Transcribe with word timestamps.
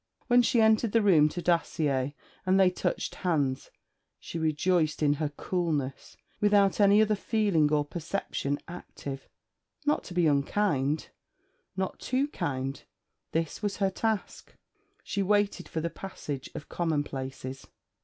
When 0.25 0.41
she 0.41 0.61
entered 0.61 0.93
the 0.93 1.01
room 1.03 1.29
to 1.29 1.43
Dacier 1.43 2.13
and 2.43 2.59
they 2.59 2.71
touched 2.71 3.13
hands, 3.21 3.69
she 4.19 4.39
rejoiced 4.39 5.03
in 5.03 5.13
her 5.21 5.29
coolness, 5.29 6.17
without 6.39 6.79
any 6.79 7.03
other 7.03 7.13
feeling 7.13 7.71
or 7.71 7.85
perception 7.85 8.57
active. 8.67 9.27
Not 9.85 10.03
to 10.05 10.15
be 10.15 10.25
unkind, 10.25 11.09
not 11.77 11.99
too 11.99 12.27
kind: 12.29 12.81
this 13.31 13.61
was 13.61 13.77
her 13.77 13.91
task. 13.91 14.55
She 15.03 15.21
waited 15.21 15.69
for 15.69 15.81
the 15.81 15.89
passage 15.91 16.49
of 16.55 16.67
commonplaces. 16.67 17.67